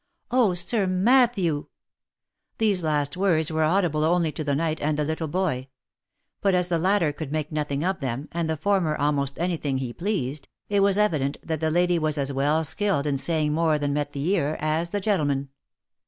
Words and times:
* 0.17 0.29
4 0.31 0.39
Oh! 0.39 0.53
Sir 0.55 0.87
Matthew!" 0.87 1.67
these 2.57 2.83
last 2.83 3.15
words 3.15 3.51
were 3.51 3.61
audible 3.63 4.03
only 4.03 4.31
to 4.31 4.43
the 4.43 4.55
knight 4.55 4.81
and 4.81 4.97
the 4.97 5.03
little 5.05 5.27
boy; 5.27 5.67
but 6.41 6.55
as 6.55 6.69
the 6.69 6.79
latter 6.79 7.13
could 7.13 7.31
make 7.31 7.51
nothing 7.51 7.83
of 7.83 7.99
them, 7.99 8.27
and 8.31 8.49
the 8.49 8.57
former 8.57 8.95
almost 8.95 9.37
any 9.37 9.57
thing 9.57 9.77
he 9.77 9.93
pleased, 9.93 10.47
it 10.69 10.79
was 10.79 10.97
evident 10.97 11.37
that 11.43 11.59
the 11.59 11.69
lady 11.69 11.99
was 11.99 12.17
as 12.17 12.33
well 12.33 12.63
skilled 12.63 13.05
in 13.05 13.19
saying 13.19 13.53
more 13.53 13.77
than 13.77 13.93
met 13.93 14.13
the 14.13 14.27
ear, 14.29 14.57
as 14.59 14.89
the 14.89 14.99
gentleman. 15.01 15.49